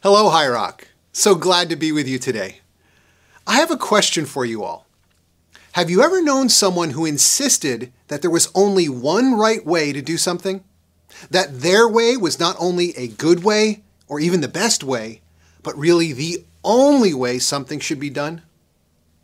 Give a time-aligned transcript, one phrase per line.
[0.00, 0.86] Hello, High Rock.
[1.10, 2.60] So glad to be with you today.
[3.48, 4.86] I have a question for you all.
[5.72, 10.00] Have you ever known someone who insisted that there was only one right way to
[10.00, 10.62] do something?
[11.32, 15.20] That their way was not only a good way or even the best way,
[15.64, 18.42] but really the only way something should be done?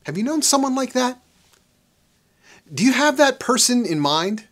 [0.07, 1.23] Have you known someone like that?
[2.73, 4.49] Do you have that person in mind?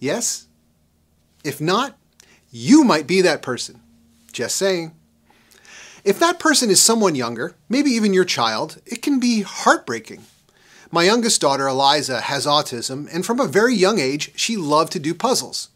[0.00, 0.48] Yes?
[1.44, 1.96] If not,
[2.50, 3.80] you might be that person.
[4.32, 4.96] Just saying.
[6.02, 10.22] If that person is someone younger, maybe even your child, it can be heartbreaking.
[10.90, 14.98] My youngest daughter, Eliza, has autism, and from a very young age, she loved to
[14.98, 15.68] do puzzles.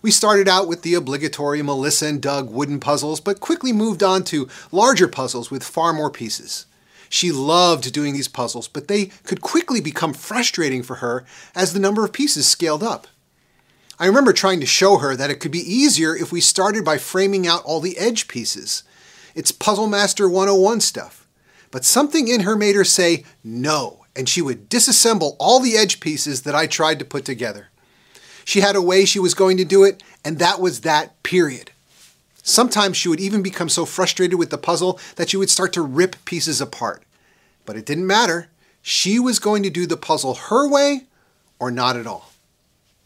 [0.00, 4.22] We started out with the obligatory Melissa and Doug wooden puzzles, but quickly moved on
[4.24, 6.66] to larger puzzles with far more pieces.
[7.08, 11.80] She loved doing these puzzles, but they could quickly become frustrating for her as the
[11.80, 13.06] number of pieces scaled up.
[13.98, 16.98] I remember trying to show her that it could be easier if we started by
[16.98, 18.82] framing out all the edge pieces.
[19.34, 21.26] It's Puzzle Master 101 stuff.
[21.70, 25.98] But something in her made her say no, and she would disassemble all the edge
[25.98, 27.68] pieces that I tried to put together.
[28.44, 31.72] She had a way she was going to do it, and that was that, period.
[32.42, 35.82] Sometimes she would even become so frustrated with the puzzle that she would start to
[35.82, 37.02] rip pieces apart.
[37.64, 38.50] But it didn't matter.
[38.82, 41.06] She was going to do the puzzle her way
[41.58, 42.30] or not at all.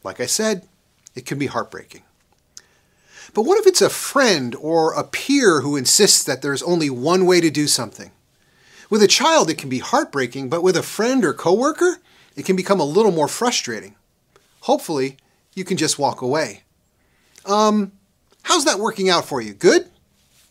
[0.03, 0.67] Like I said,
[1.15, 2.03] it can be heartbreaking.
[3.35, 7.27] But what if it's a friend or a peer who insists that there's only one
[7.27, 8.11] way to do something?
[8.91, 11.99] With a child, it can be heartbreaking, but with a friend or coworker,
[12.37, 13.97] it can become a little more frustrating.
[14.61, 15.17] Hopefully,
[15.55, 16.63] you can just walk away.
[17.45, 17.93] Um,
[18.43, 19.53] how's that working out for you?
[19.53, 19.89] Good?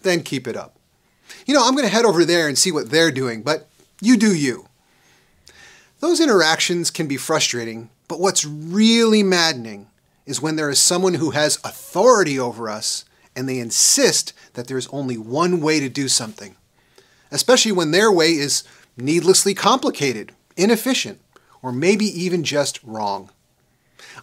[0.02, 0.78] Then keep it up.
[1.46, 3.68] You know, I'm going to head over there and see what they're doing, but
[4.02, 4.68] you do you.
[6.00, 9.88] Those interactions can be frustrating, but what's really maddening
[10.28, 14.88] is when there is someone who has authority over us and they insist that there's
[14.90, 16.56] only one way to do something,
[17.32, 18.64] especially when their way is
[18.98, 21.20] needlessly complicated, inefficient,
[21.62, 23.30] or maybe even just wrong.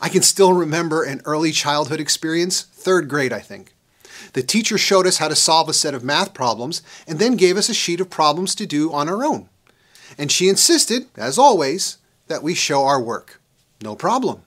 [0.01, 3.73] I can still remember an early childhood experience, third grade, I think.
[4.34, 7.56] The teacher showed us how to solve a set of math problems and then gave
[7.56, 9.49] us a sheet of problems to do on our own.
[10.19, 13.41] And she insisted, as always, that we show our work.
[13.81, 14.43] No problem.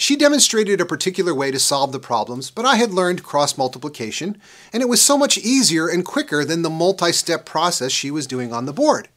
[0.00, 4.40] She demonstrated a particular way to solve the problems, but I had learned cross multiplication,
[4.72, 8.26] and it was so much easier and quicker than the multi step process she was
[8.26, 9.08] doing on the board.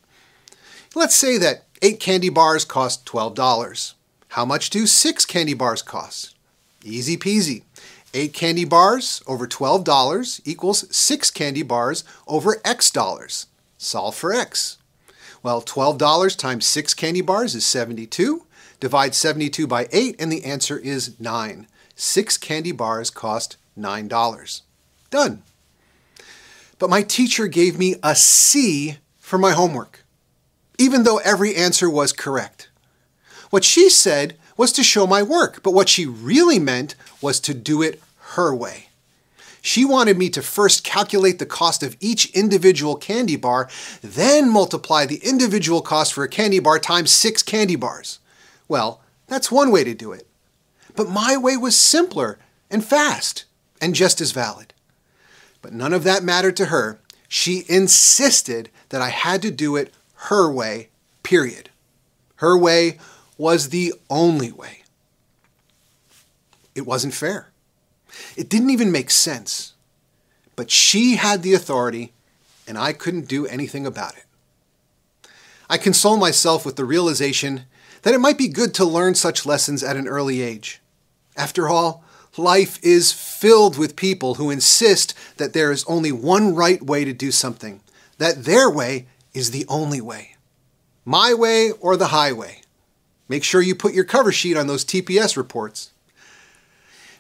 [0.94, 3.94] Let's say that eight candy bars cost $12.
[4.28, 6.36] How much do six candy bars cost?
[6.84, 7.64] Easy peasy.
[8.14, 13.48] Eight candy bars over $12 equals six candy bars over X dollars.
[13.78, 14.80] Solve for X.
[15.42, 18.46] Well, $12 times six candy bars is 72.
[18.84, 21.68] Divide 72 by 8, and the answer is 9.
[21.96, 24.62] Six candy bars cost $9.
[25.10, 25.42] Done.
[26.80, 30.04] But my teacher gave me a C for my homework,
[30.78, 32.68] even though every answer was correct.
[33.52, 37.54] What she said was to show my work, but what she really meant was to
[37.54, 38.02] do it
[38.34, 38.88] her way.
[39.62, 43.70] She wanted me to first calculate the cost of each individual candy bar,
[44.02, 48.20] then multiply the individual cost for a candy bar times six candy bars.
[48.68, 50.28] Well, that's one way to do it.
[50.96, 53.46] But my way was simpler and fast
[53.82, 54.74] and just as valid.
[55.62, 57.00] But none of that mattered to her.
[57.28, 60.90] She insisted that I had to do it her way,
[61.24, 61.70] period.
[62.38, 63.00] Her way
[63.38, 64.84] was the only way.
[66.76, 67.50] It wasn't fair.
[68.36, 69.74] It didn't even make sense.
[70.56, 72.14] But she had the authority,
[72.68, 74.26] and I couldn't do anything about it.
[75.70, 77.66] I console myself with the realization
[78.04, 80.82] that it might be good to learn such lessons at an early age.
[81.36, 82.04] After all,
[82.38, 87.14] life is filled with people who insist that there is only one right way to
[87.14, 87.82] do something,
[88.18, 90.36] that their way is the only way.
[91.06, 92.62] My way or the highway.
[93.28, 95.92] Make sure you put your cover sheet on those TPS reports.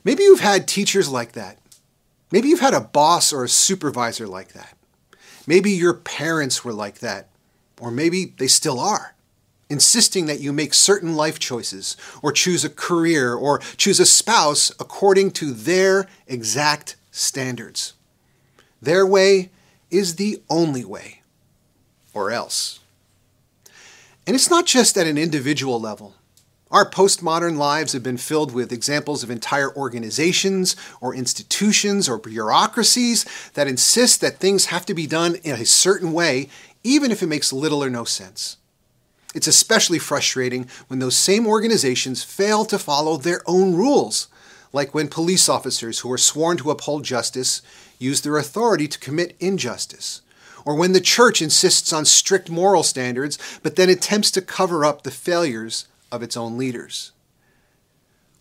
[0.03, 1.57] Maybe you've had teachers like that.
[2.29, 4.77] Maybe you've had a boss or a supervisor like that.
[5.47, 7.29] Maybe your parents were like that,
[7.79, 9.13] or maybe they still are
[9.69, 14.71] insisting that you make certain life choices, or choose a career, or choose a spouse
[14.79, 17.93] according to their exact standards.
[18.81, 19.49] Their way
[19.89, 21.21] is the only way,
[22.13, 22.79] or else.
[24.25, 26.15] And it's not just at an individual level.
[26.71, 33.25] Our postmodern lives have been filled with examples of entire organizations or institutions or bureaucracies
[33.53, 36.49] that insist that things have to be done in a certain way,
[36.83, 38.57] even if it makes little or no sense.
[39.33, 44.27] It's especially frustrating when those same organizations fail to follow their own rules,
[44.71, 47.61] like when police officers who are sworn to uphold justice
[47.99, 50.21] use their authority to commit injustice,
[50.65, 55.03] or when the church insists on strict moral standards but then attempts to cover up
[55.03, 57.11] the failures of its own leaders.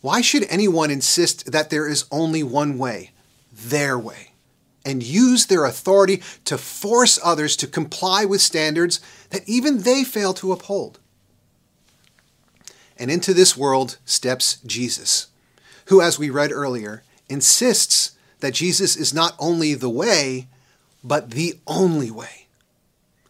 [0.00, 3.12] Why should anyone insist that there is only one way,
[3.52, 4.31] their way,
[4.84, 9.00] and use their authority to force others to comply with standards
[9.30, 10.98] that even they fail to uphold?
[12.96, 15.28] And into this world steps Jesus
[15.86, 20.48] who, as we read earlier, insists that Jesus is not only the way,
[21.02, 22.46] but the only way.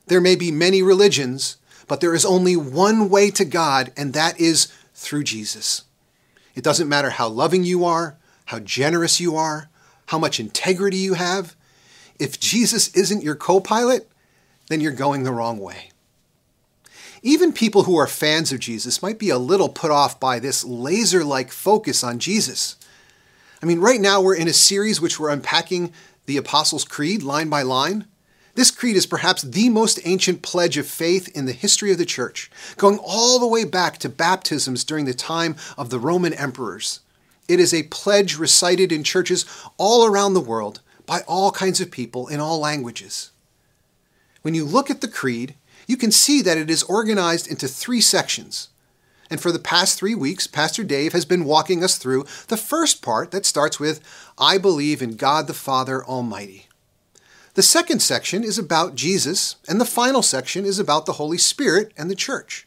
[0.07, 1.57] There may be many religions,
[1.89, 5.83] but there is only one way to God, and that is through Jesus.
[6.55, 8.17] It doesn't matter how loving you are,
[8.47, 9.69] how generous you are,
[10.13, 11.57] how much integrity you have.
[12.19, 14.11] If Jesus isn't your co pilot,
[14.69, 15.89] then you're going the wrong way.
[17.23, 20.65] Even people who are fans of Jesus might be a little put off by this
[20.65, 22.77] laser like focus on Jesus.
[23.63, 25.95] I mean, right now we're in a series which we're unpacking
[26.27, 28.05] the Apostles' Creed line by line.
[28.55, 32.05] This creed is perhaps the most ancient pledge of faith in the history of the
[32.05, 37.01] church, going all the way back to baptisms during the time of the Roman emperors.
[37.49, 39.45] It is a pledge recited in churches
[39.77, 43.31] all around the world by all kinds of people in all languages.
[44.43, 45.55] When you look at the creed,
[45.87, 48.69] you can see that it is organized into three sections.
[49.31, 53.03] And for the past three weeks, Pastor Dave has been walking us through the first
[53.03, 54.01] part that starts with,
[54.39, 56.69] I believe in God the Father Almighty.
[57.55, 61.93] The second section is about Jesus, and the final section is about the Holy Spirit
[61.97, 62.67] and the church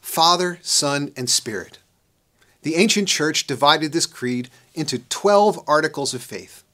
[0.00, 1.78] Father, Son, and Spirit.
[2.62, 6.64] The ancient church divided this creed into 12 articles of faith.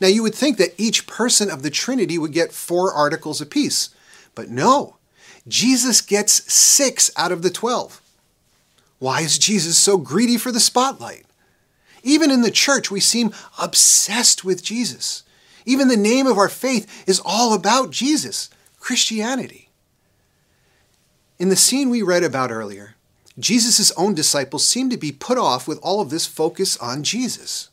[0.00, 3.90] Now, you would think that each person of the Trinity would get four articles apiece,
[4.34, 4.96] but no,
[5.46, 8.00] Jesus gets six out of the 12.
[8.98, 11.26] Why is Jesus so greedy for the spotlight?
[12.02, 15.22] Even in the church, we seem obsessed with Jesus.
[15.64, 19.68] Even the name of our faith is all about Jesus, Christianity.
[21.38, 22.93] In the scene we read about earlier,
[23.38, 27.70] Jesus' own disciples seem to be put off with all of this focus on Jesus.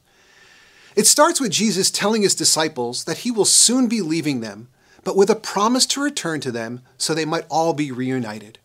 [0.96, 4.68] It starts with Jesus telling his disciples that he will soon be leaving them
[5.04, 8.60] but with a promise to return to them so they might all be reunited.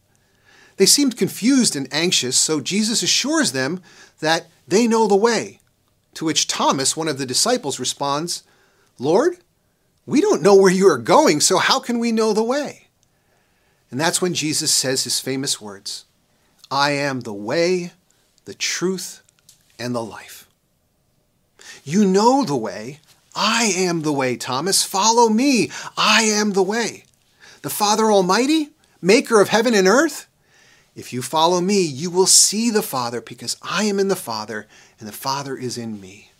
[0.76, 3.80] They seemed confused and anxious, so Jesus assures them
[4.20, 5.60] that they know the way.
[6.14, 8.42] To which Thomas, one of the disciples, responds,
[8.98, 9.38] Lord,
[10.04, 12.88] we don't know where you are going, so how can we know the way?
[13.90, 16.05] And that's when Jesus says his famous words
[16.70, 17.92] I am the way,
[18.44, 19.22] the truth,
[19.78, 20.48] and the life.
[21.84, 23.00] You know the way
[23.36, 24.82] I am the way, Thomas.
[24.82, 25.70] Follow me.
[25.96, 27.04] I am the way.
[27.60, 28.70] The Father Almighty,
[29.02, 30.26] maker of heaven and earth?
[30.96, 34.66] If you follow me, you will see the Father because I am in the Father
[34.98, 36.30] and the Father is in me.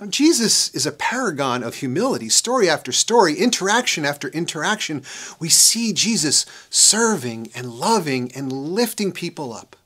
[0.00, 2.30] Now, Jesus is a paragon of humility.
[2.30, 5.02] Story after story, interaction after interaction,
[5.38, 9.76] we see Jesus serving and loving and lifting people up.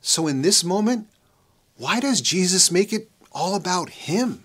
[0.00, 1.08] So, in this moment,
[1.76, 4.44] why does Jesus make it all about him?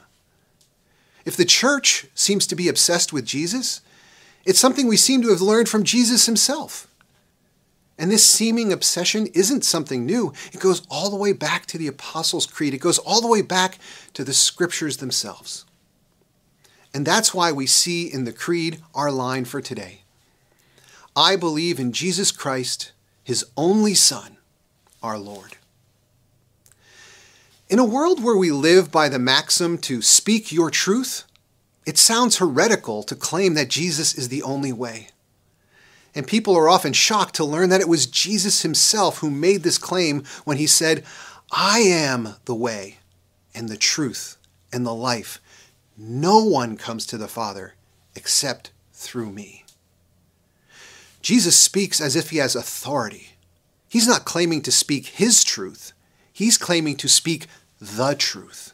[1.26, 3.82] If the church seems to be obsessed with Jesus,
[4.46, 6.88] it's something we seem to have learned from Jesus himself.
[7.98, 10.34] And this seeming obsession isn't something new.
[10.52, 13.42] It goes all the way back to the Apostles' Creed, it goes all the way
[13.42, 13.78] back
[14.14, 15.66] to the scriptures themselves.
[16.94, 20.02] And that's why we see in the Creed our line for today
[21.16, 22.94] I believe in Jesus Christ,
[23.24, 24.38] his only Son,
[25.04, 25.58] our Lord.
[27.70, 31.24] In a world where we live by the maxim to speak your truth,
[31.86, 35.10] it sounds heretical to claim that Jesus is the only way.
[36.14, 39.78] And people are often shocked to learn that it was Jesus himself who made this
[39.78, 41.04] claim when he said,
[41.52, 42.98] I am the way
[43.54, 44.38] and the truth
[44.74, 45.40] and the life.
[45.98, 47.76] No one comes to the Father
[48.16, 49.66] except through me.
[51.22, 53.30] Jesus speaks as if he has authority.
[53.88, 55.94] He's not claiming to speak his truth,
[56.32, 57.48] he's claiming to speak
[57.80, 58.74] the truth.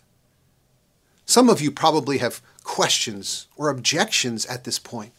[1.26, 5.12] Some of you probably have questions or objections at this point.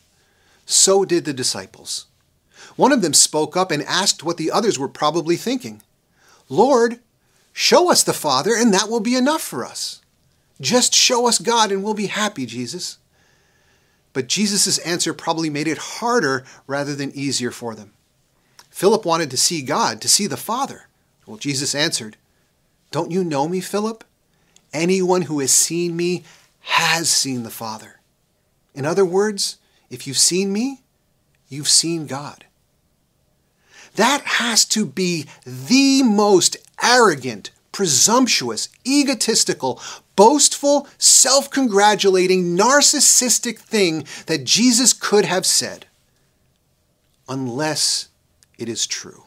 [0.71, 2.05] So did the disciples.
[2.77, 5.83] One of them spoke up and asked what the others were probably thinking
[6.51, 7.01] Lord,
[7.55, 10.03] show us the Father, and that will be enough for us.
[10.61, 12.99] Just show us God, and we'll be happy, Jesus.
[14.13, 17.93] But Jesus' answer probably made it harder rather than easier for them.
[18.71, 20.89] Philip wanted to see God, to see the Father.
[21.27, 22.17] Well, Jesus answered,
[22.91, 24.05] don't you know me, Philip?
[24.73, 26.25] Anyone who has seen me
[26.61, 28.01] has seen the Father.
[28.75, 29.58] In other words,
[29.91, 30.83] if you've seen me,
[31.49, 32.45] you've seen God.
[33.97, 39.81] That has to be the most arrogant, presumptuous, egotistical,
[40.15, 45.87] boastful, self congratulating, narcissistic thing that Jesus could have said,
[47.29, 48.09] unless
[48.59, 49.25] it is true.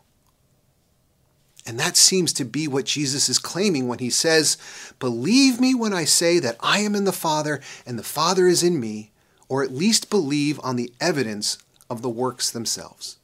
[1.66, 4.58] And that seems to be what Jesus is claiming when he says,
[5.00, 8.64] Believe me when I say that I am in the Father and the Father is
[8.64, 9.11] in me,
[9.52, 11.58] or at least believe on the evidence
[11.90, 13.18] of the works themselves.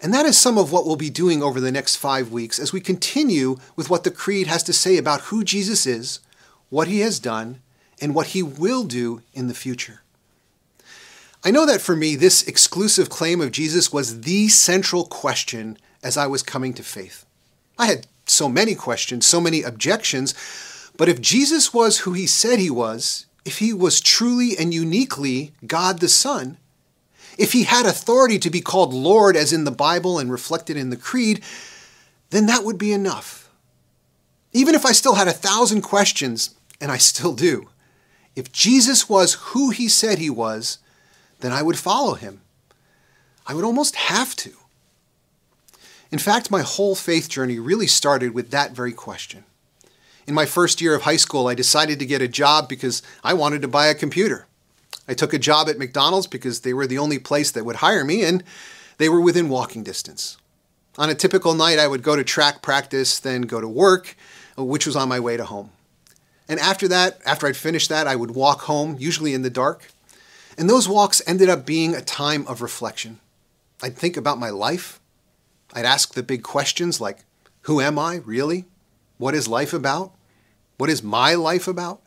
[0.00, 2.72] And that is some of what we'll be doing over the next five weeks as
[2.72, 6.18] we continue with what the Creed has to say about who Jesus is,
[6.70, 7.60] what he has done,
[8.00, 10.02] and what he will do in the future.
[11.44, 16.16] I know that for me, this exclusive claim of Jesus was the central question as
[16.16, 17.24] I was coming to faith.
[17.78, 20.34] I had so many questions, so many objections,
[20.96, 25.52] but if Jesus was who he said he was, if he was truly and uniquely
[25.66, 26.58] God the Son,
[27.38, 30.90] if he had authority to be called Lord as in the Bible and reflected in
[30.90, 31.40] the Creed,
[32.28, 33.48] then that would be enough.
[34.52, 37.70] Even if I still had a thousand questions, and I still do,
[38.36, 40.76] if Jesus was who he said he was,
[41.40, 42.42] then I would follow him.
[43.46, 44.52] I would almost have to.
[46.12, 49.44] In fact, my whole faith journey really started with that very question.
[50.28, 53.32] In my first year of high school, I decided to get a job because I
[53.32, 54.46] wanted to buy a computer.
[55.08, 58.04] I took a job at McDonald's because they were the only place that would hire
[58.04, 58.44] me and
[58.98, 60.36] they were within walking distance.
[60.98, 64.16] On a typical night, I would go to track practice, then go to work,
[64.58, 65.70] uh, which was on my way to home.
[66.46, 69.88] And after that, after I'd finished that, I would walk home, usually in the dark.
[70.58, 73.18] And those walks ended up being a time of reflection.
[73.82, 75.00] I'd think about my life,
[75.72, 77.20] I'd ask the big questions like
[77.62, 78.66] Who am I, really?
[79.16, 80.12] What is life about?
[80.78, 82.00] What is my life about?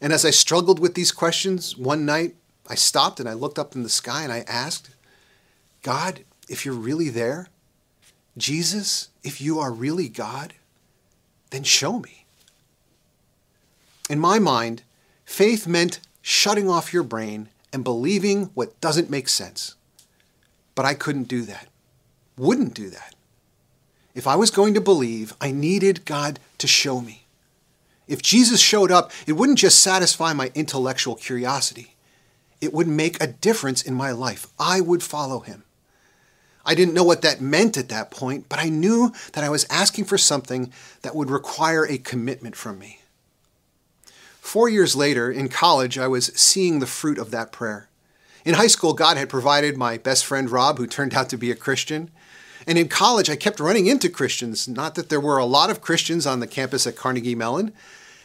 [0.00, 2.34] And as I struggled with these questions, one night
[2.68, 4.90] I stopped and I looked up in the sky and I asked,
[5.82, 7.48] God, if you're really there,
[8.36, 10.54] Jesus, if you are really God,
[11.50, 12.26] then show me.
[14.10, 14.82] In my mind,
[15.24, 19.76] faith meant shutting off your brain and believing what doesn't make sense.
[20.74, 21.68] But I couldn't do that
[22.36, 23.14] wouldn't do that.
[24.14, 27.23] If I was going to believe, I needed God to show me.
[28.06, 31.94] If Jesus showed up, it wouldn't just satisfy my intellectual curiosity,
[32.60, 34.46] it would make a difference in my life.
[34.58, 35.64] I would follow him.
[36.66, 39.66] I didn't know what that meant at that point, but I knew that I was
[39.68, 43.00] asking for something that would require a commitment from me.
[44.40, 47.88] Four years later, in college, I was seeing the fruit of that prayer.
[48.44, 51.50] In high school, God had provided my best friend Rob, who turned out to be
[51.50, 52.10] a Christian.
[52.66, 54.68] And in college, I kept running into Christians.
[54.68, 57.72] Not that there were a lot of Christians on the campus at Carnegie Mellon,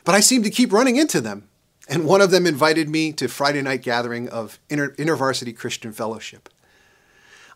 [0.04, 1.48] but I seemed to keep running into them.
[1.88, 6.50] And one of them invited me to Friday night gathering of Inter- InterVarsity Christian Fellowship.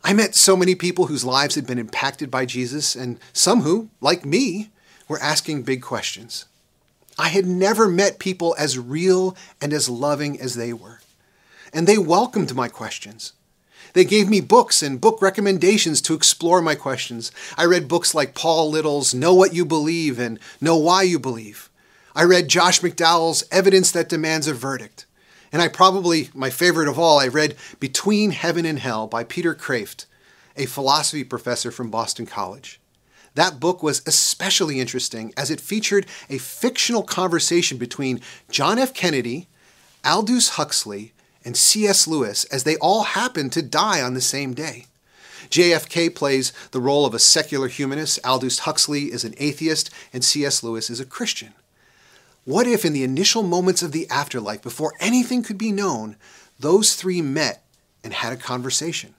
[0.02, 3.90] I met so many people whose lives had been impacted by Jesus, and some who,
[4.00, 4.70] like me,
[5.08, 6.46] were asking big questions.
[7.18, 10.98] I had never met people as real and as loving as they were
[11.74, 13.32] and they welcomed my questions.
[13.94, 17.30] They gave me books and book recommendations to explore my questions.
[17.56, 21.70] I read books like Paul Little's Know What You Believe and Know Why You Believe.
[22.14, 25.06] I read Josh McDowell's Evidence That Demands a Verdict.
[25.52, 29.54] And I probably, my favorite of all, I read Between Heaven and Hell by Peter
[29.54, 30.06] Kreeft,
[30.56, 32.80] a philosophy professor from Boston College.
[33.36, 38.20] That book was especially interesting as it featured a fictional conversation between
[38.50, 38.92] John F.
[38.92, 39.46] Kennedy,
[40.04, 41.13] Aldous Huxley,
[41.44, 42.06] and C.S.
[42.06, 44.86] Lewis as they all happen to die on the same day.
[45.50, 50.62] JFK plays the role of a secular humanist, Aldous Huxley is an atheist, and C.S.
[50.62, 51.52] Lewis is a Christian.
[52.44, 56.16] What if, in the initial moments of the afterlife, before anything could be known,
[56.58, 57.62] those three met
[58.02, 59.14] and had a conversation?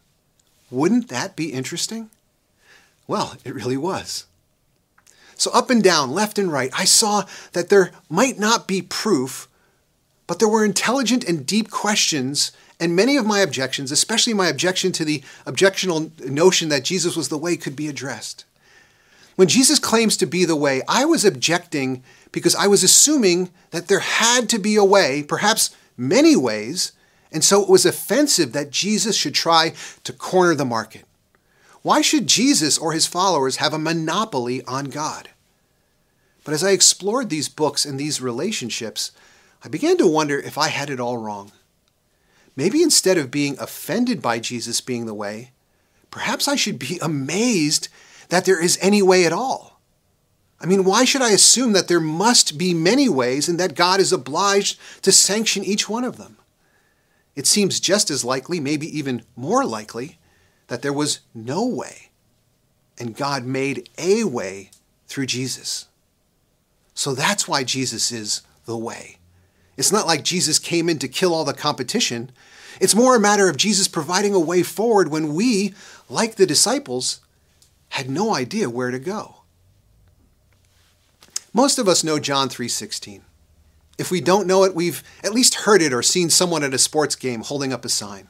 [0.70, 2.10] Wouldn't that be interesting?
[3.08, 4.25] Well, it really was.
[5.38, 9.48] So, up and down, left and right, I saw that there might not be proof
[10.27, 14.91] but there were intelligent and deep questions, and many of my objections, especially my objection
[14.94, 18.46] to the objectional notion that Jesus was the way, could be addressed.
[19.36, 23.88] When Jesus claims to be the way, I was objecting because I was assuming that
[23.88, 26.94] there had to be a way, perhaps many ways,
[27.32, 31.03] and so it was offensive that Jesus should try to corner the market.
[31.82, 35.29] Why should Jesus or his followers have a monopoly on God?
[36.44, 39.12] But as I explored these books and these relationships,
[39.65, 41.51] I began to wonder if I had it all wrong.
[42.55, 45.53] Maybe instead of being offended by Jesus being the way,
[46.12, 47.89] perhaps I should be amazed
[48.29, 49.81] that there is any way at all.
[50.62, 54.00] I mean, why should I assume that there must be many ways and that God
[54.00, 56.38] is obliged to sanction each one of them?
[57.36, 60.19] It seems just as likely, maybe even more likely,
[60.67, 62.12] that there was no way,
[63.00, 64.69] and God made a way
[65.07, 65.88] through Jesus.
[66.93, 69.17] So that's why Jesus is the way.
[69.77, 72.32] It's not like Jesus came in to kill all the competition.
[72.79, 75.74] It's more a matter of Jesus providing a way forward when we,
[76.10, 77.20] like the disciples,
[77.89, 79.41] had no idea where to go.
[81.53, 83.22] Most of us know John 3:16.
[83.98, 86.77] If we don't know it, we've at least heard it or seen someone at a
[86.77, 88.27] sports game holding up a sign.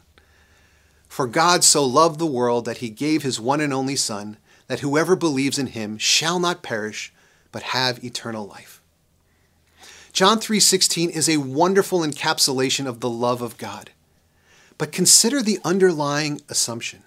[1.07, 4.37] For God so loved the world that he gave his one and only son
[4.67, 7.11] that whoever believes in him shall not perish
[7.51, 8.81] but have eternal life.
[10.15, 13.91] John 3:16 is a wonderful encapsulation of the love of God.
[14.77, 17.03] But consider the underlying assumption.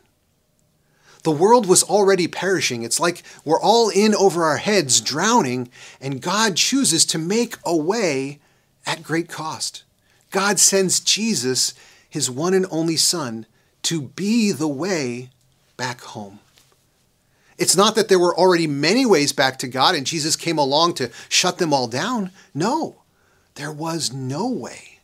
[1.23, 2.83] The world was already perishing.
[2.83, 5.71] It's like we're all in over our heads, drowning,
[6.03, 8.41] and God chooses to make a way
[8.85, 9.85] at great cost.
[10.31, 11.73] God sends Jesus,
[12.11, 13.47] his one and only Son,
[13.85, 15.31] to be the way
[15.79, 16.41] back home.
[17.59, 20.95] It's not that there were already many ways back to God and Jesus came along
[20.95, 22.31] to shut them all down.
[22.55, 23.03] No,
[23.57, 25.00] there was no way.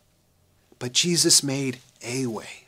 [0.79, 2.65] But Jesus made a way.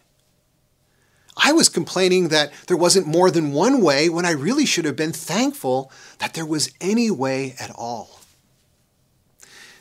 [1.37, 4.95] I was complaining that there wasn't more than one way when I really should have
[4.95, 8.21] been thankful that there was any way at all.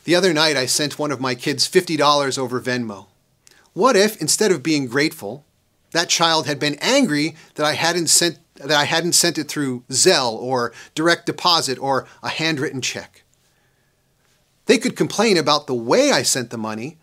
[0.03, 3.07] The other night, I sent one of my kids $50 over Venmo.
[3.73, 5.43] What if, instead of being grateful,
[5.91, 9.83] that child had been angry that I hadn't sent that I hadn't sent it through
[9.89, 13.23] Zelle or direct deposit or a handwritten check.
[14.65, 16.97] They could complain about the way I sent the money,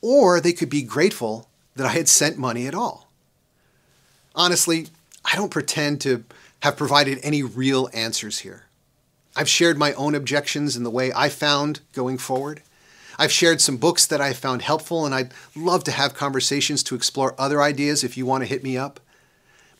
[0.00, 3.10] or they could be grateful that I had sent money at all.
[4.34, 4.88] Honestly,
[5.24, 6.24] I don't pretend to
[6.60, 8.64] have provided any real answers here.
[9.36, 12.62] I've shared my own objections in the way I found going forward.
[13.18, 16.94] I've shared some books that I found helpful, and I'd love to have conversations to
[16.94, 19.00] explore other ideas if you want to hit me up.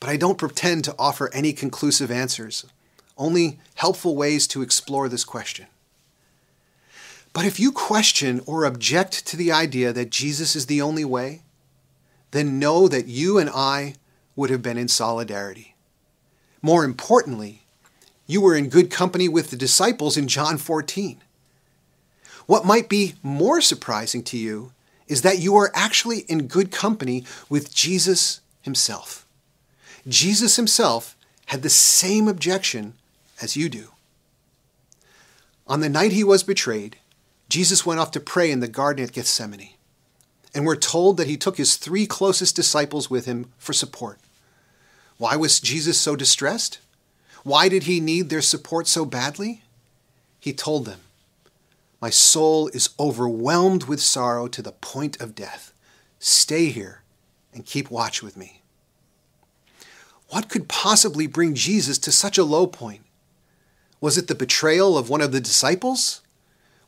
[0.04, 2.66] But I don't pretend to offer any conclusive answers,
[3.16, 5.64] only helpful ways to explore this question.
[7.32, 11.40] But if you question or object to the idea that Jesus is the only way,
[12.32, 13.94] then know that you and I
[14.36, 15.74] would have been in solidarity.
[16.60, 17.62] More importantly,
[18.26, 21.16] you were in good company with the disciples in John 14.
[22.44, 24.72] What might be more surprising to you
[25.08, 29.23] is that you are actually in good company with Jesus himself.
[30.06, 32.94] Jesus himself had the same objection
[33.40, 33.88] as you do.
[35.66, 36.98] On the night he was betrayed,
[37.48, 39.70] Jesus went off to pray in the garden at Gethsemane.
[40.54, 44.18] And we're told that he took his three closest disciples with him for support.
[45.18, 46.78] Why was Jesus so distressed?
[47.42, 49.62] Why did he need their support so badly?
[50.38, 51.00] He told them,
[52.00, 55.72] My soul is overwhelmed with sorrow to the point of death.
[56.18, 57.02] Stay here
[57.52, 58.62] and keep watch with me.
[60.34, 63.02] What could possibly bring Jesus to such a low point?
[64.00, 66.22] Was it the betrayal of one of the disciples?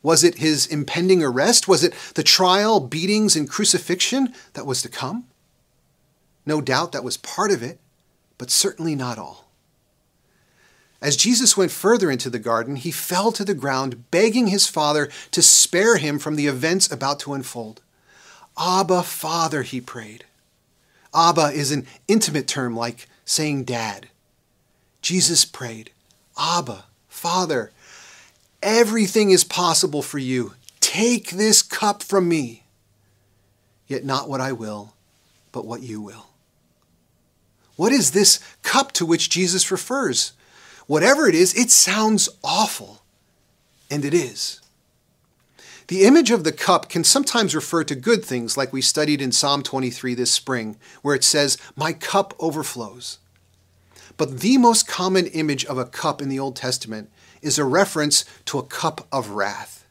[0.03, 1.65] Was it his impending arrest?
[1.65, 5.27] Was it the trial, beatings, and crucifixion that was to come?
[6.45, 7.79] No doubt that was part of it,
[8.37, 9.49] but certainly not all.
[11.01, 15.07] As Jesus went further into the garden, he fell to the ground, begging his Father
[15.31, 17.79] to spare him from the events about to unfold.
[18.59, 20.25] Abba, Father, he prayed.
[21.15, 24.07] Abba is an intimate term like saying dad.
[25.01, 25.91] Jesus prayed,
[26.39, 27.71] Abba, Father,
[28.63, 30.53] everything is possible for you.
[30.79, 32.63] Take this cup from me.
[33.85, 34.93] Yet not what I will,
[35.51, 36.27] but what you will.
[37.75, 40.31] What is this cup to which Jesus refers?
[40.87, 43.03] Whatever it is, it sounds awful.
[43.91, 44.61] And it is.
[45.87, 49.31] The image of the cup can sometimes refer to good things, like we studied in
[49.31, 53.19] Psalm 23 this spring, where it says, My cup overflows.
[54.17, 57.09] But the most common image of a cup in the Old Testament
[57.41, 59.85] is a reference to a cup of wrath.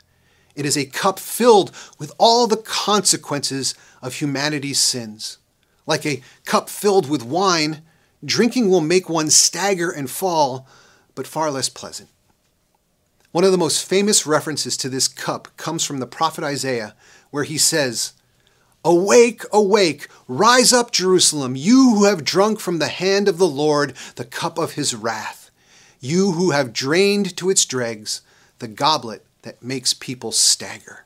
[0.54, 5.38] It is a cup filled with all the consequences of humanity's sins.
[5.86, 7.82] Like a cup filled with wine,
[8.22, 10.68] drinking will make one stagger and fall,
[11.14, 12.10] but far less pleasant.
[13.36, 16.94] One of the most famous references to this cup comes from the prophet Isaiah,
[17.30, 18.14] where he says,
[18.82, 23.92] Awake, awake, rise up, Jerusalem, you who have drunk from the hand of the Lord
[24.14, 25.50] the cup of his wrath,
[26.00, 28.22] you who have drained to its dregs
[28.58, 31.04] the goblet that makes people stagger.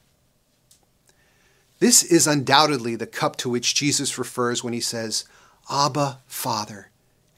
[1.81, 5.25] This is undoubtedly the cup to which Jesus refers when he says,
[5.69, 6.91] Abba, Father,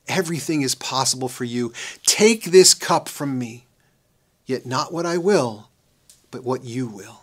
[0.07, 1.73] everything is possible for you.
[2.05, 3.65] Take this cup from me,
[4.47, 5.69] yet not what I will,
[6.31, 7.21] but what you will.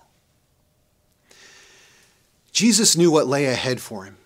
[2.51, 4.17] Jesus knew what lay ahead for him.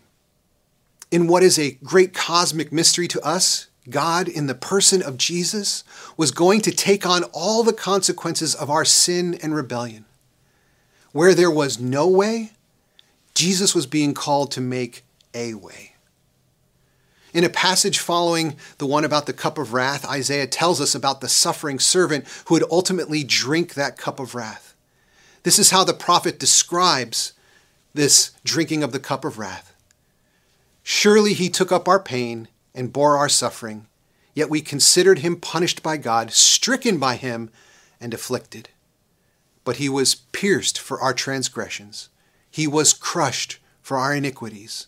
[1.11, 5.83] In what is a great cosmic mystery to us, God, in the person of Jesus,
[6.17, 10.05] was going to take on all the consequences of our sin and rebellion.
[11.11, 12.53] Where there was no way,
[13.35, 15.03] Jesus was being called to make
[15.33, 15.92] a way.
[17.33, 21.19] In a passage following the one about the cup of wrath, Isaiah tells us about
[21.19, 24.75] the suffering servant who would ultimately drink that cup of wrath.
[25.41, 27.33] This is how the prophet describes
[27.95, 29.73] this drinking of the cup of wrath.
[30.83, 33.87] Surely he took up our pain and bore our suffering,
[34.35, 37.49] yet we considered him punished by God, stricken by him,
[37.99, 38.69] and afflicted.
[39.63, 42.09] But he was pierced for our transgressions,
[42.51, 44.85] he was crushed for our iniquities.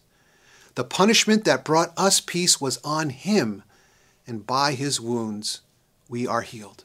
[0.75, 3.63] The punishment that brought us peace was on him,
[4.27, 5.61] and by his wounds
[6.09, 6.83] we are healed.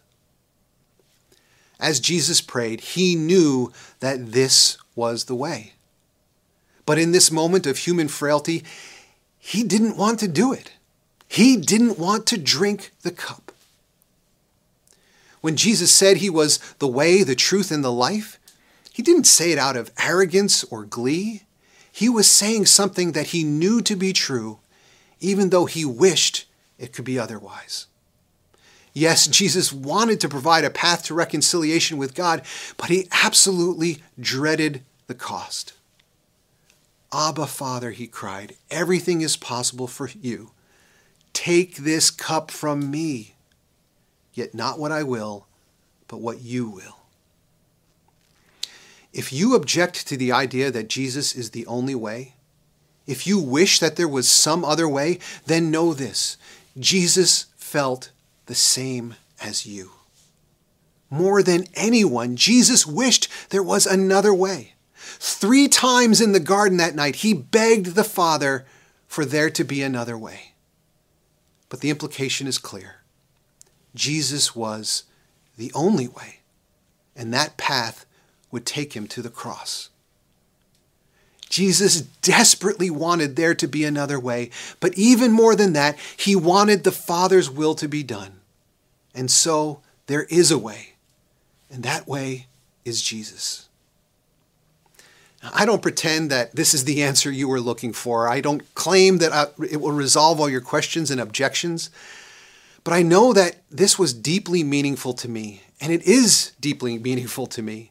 [1.78, 5.72] As Jesus prayed, he knew that this was the way.
[6.86, 8.64] But in this moment of human frailty,
[9.38, 10.72] he didn't want to do it.
[11.26, 13.52] He didn't want to drink the cup.
[15.40, 18.38] When Jesus said he was the way, the truth, and the life,
[18.92, 21.44] he didn't say it out of arrogance or glee.
[21.92, 24.58] He was saying something that he knew to be true,
[25.20, 26.46] even though he wished
[26.78, 27.86] it could be otherwise.
[28.92, 32.42] Yes, Jesus wanted to provide a path to reconciliation with God,
[32.76, 35.74] but he absolutely dreaded the cost.
[37.12, 40.52] Abba, Father, he cried, everything is possible for you.
[41.32, 43.34] Take this cup from me,
[44.32, 45.46] yet not what I will,
[46.06, 46.99] but what you will.
[49.12, 52.34] If you object to the idea that Jesus is the only way,
[53.06, 56.36] if you wish that there was some other way, then know this
[56.78, 58.12] Jesus felt
[58.46, 59.90] the same as you.
[61.10, 64.74] More than anyone, Jesus wished there was another way.
[64.94, 68.64] Three times in the garden that night, he begged the Father
[69.08, 70.52] for there to be another way.
[71.68, 72.96] But the implication is clear
[73.94, 75.04] Jesus was
[75.56, 76.40] the only way,
[77.16, 78.06] and that path
[78.50, 79.90] would take him to the cross.
[81.48, 86.84] Jesus desperately wanted there to be another way, but even more than that, he wanted
[86.84, 88.40] the Father's will to be done.
[89.14, 90.94] And so there is a way,
[91.68, 92.46] and that way
[92.84, 93.68] is Jesus.
[95.42, 98.28] I don't pretend that this is the answer you were looking for.
[98.28, 101.90] I don't claim that uh, it will resolve all your questions and objections.
[102.84, 107.46] But I know that this was deeply meaningful to me, and it is deeply meaningful
[107.48, 107.89] to me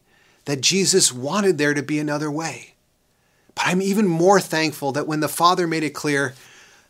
[0.50, 2.74] that Jesus wanted there to be another way.
[3.54, 6.34] But I'm even more thankful that when the Father made it clear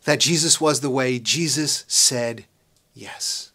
[0.04, 2.46] that Jesus was the way, Jesus said
[2.94, 3.50] yes.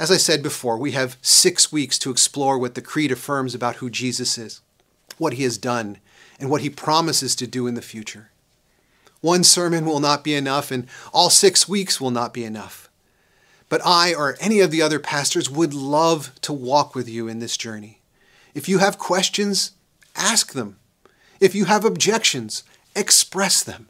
[0.00, 3.76] As I said before, we have six weeks to explore what the Creed affirms about
[3.76, 4.62] who Jesus is,
[5.16, 5.98] what he has done,
[6.40, 8.32] and what he promises to do in the future.
[9.20, 12.90] One sermon will not be enough, and all six weeks will not be enough.
[13.68, 17.38] But I or any of the other pastors would love to walk with you in
[17.38, 17.94] this journey.
[18.58, 19.70] If you have questions,
[20.16, 20.80] ask them.
[21.38, 22.64] If you have objections,
[22.96, 23.86] express them.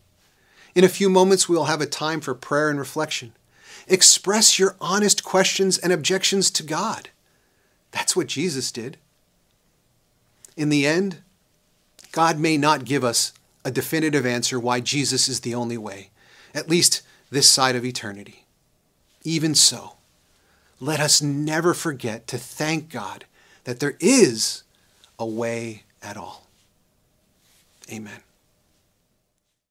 [0.75, 3.33] In a few moments, we'll have a time for prayer and reflection.
[3.87, 7.09] Express your honest questions and objections to God.
[7.93, 8.99] That's what Jesus did.
[10.55, 11.23] In the end,
[12.13, 13.33] God may not give us
[13.65, 16.11] a definitive answer why Jesus is the only way,
[16.55, 17.01] at least
[17.31, 18.45] this side of eternity.
[19.25, 19.95] Even so,
[20.79, 23.25] let us never forget to thank God
[23.69, 24.63] that there is
[25.19, 26.47] a way at all.
[27.93, 28.23] Amen.